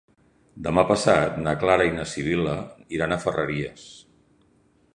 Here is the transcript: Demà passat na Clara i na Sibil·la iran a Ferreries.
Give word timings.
Demà 0.67 0.83
passat 0.91 1.35
na 1.47 1.53
Clara 1.63 1.85
i 1.89 1.93
na 1.97 2.07
Sibil·la 2.13 2.55
iran 2.99 3.13
a 3.17 3.21
Ferreries. 3.27 3.85